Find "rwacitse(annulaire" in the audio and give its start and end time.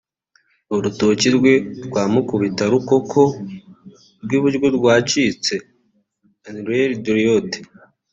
4.77-6.93